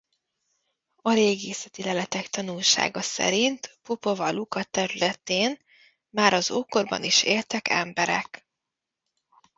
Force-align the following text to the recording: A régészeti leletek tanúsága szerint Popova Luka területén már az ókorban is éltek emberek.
A 1.01 1.13
régészeti 1.13 1.83
leletek 1.83 2.27
tanúsága 2.27 3.01
szerint 3.01 3.79
Popova 3.83 4.31
Luka 4.31 4.63
területén 4.63 5.59
már 6.09 6.33
az 6.33 6.51
ókorban 6.51 7.03
is 7.03 7.23
éltek 7.23 7.67
emberek. 7.67 8.47